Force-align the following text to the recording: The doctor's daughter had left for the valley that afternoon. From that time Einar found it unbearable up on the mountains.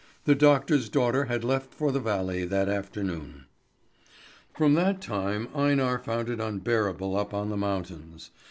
The 0.25 0.33
doctor's 0.33 0.89
daughter 0.89 1.25
had 1.25 1.43
left 1.43 1.75
for 1.75 1.91
the 1.91 1.99
valley 1.99 2.43
that 2.43 2.67
afternoon. 2.67 3.45
From 4.57 4.73
that 4.73 4.99
time 4.99 5.47
Einar 5.53 5.99
found 5.99 6.27
it 6.27 6.39
unbearable 6.39 7.15
up 7.15 7.35
on 7.35 7.49
the 7.51 7.55
mountains. 7.57 8.31